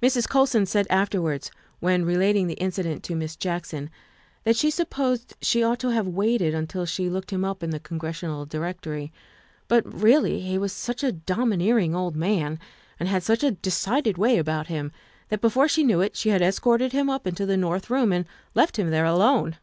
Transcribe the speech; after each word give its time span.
THE 0.00 0.04
WIFE 0.04 0.10
OF 0.10 0.18
Mrs. 0.24 0.32
Colson 0.32 0.66
said 0.66 0.86
afterwards, 0.90 1.50
when 1.78 2.04
relating 2.04 2.48
the 2.48 2.58
inci 2.60 2.82
dent 2.82 3.04
to 3.04 3.14
Miss 3.14 3.36
Jackson, 3.36 3.88
that 4.42 4.56
she 4.56 4.68
supposed 4.68 5.36
she 5.40 5.62
ought 5.62 5.78
to 5.78 5.90
have 5.90 6.08
waited 6.08 6.56
until 6.56 6.84
she 6.84 7.08
looked 7.08 7.30
him 7.32 7.44
up 7.44 7.62
in 7.62 7.70
the 7.70 7.78
Congres 7.78 8.18
sional 8.20 8.48
Directory, 8.48 9.12
but 9.68 9.84
really 9.86 10.40
he 10.40 10.58
was 10.58 10.72
such 10.72 11.04
a 11.04 11.12
domineering 11.12 11.94
old 11.94 12.16
man 12.16 12.58
and 12.98 13.08
had 13.08 13.22
such 13.22 13.44
a 13.44 13.52
decided 13.52 14.18
way 14.18 14.38
about 14.38 14.66
him 14.66 14.90
that 15.28 15.40
before 15.40 15.68
she 15.68 15.84
knew 15.84 16.00
it 16.00 16.16
she 16.16 16.30
had 16.30 16.42
escorted 16.42 16.90
him 16.90 17.08
up 17.08 17.24
into 17.24 17.46
the 17.46 17.56
north 17.56 17.90
room 17.90 18.10
and 18.10 18.26
left 18.54 18.76
him 18.76 18.90
there 18.90 19.04
alone. 19.04 19.56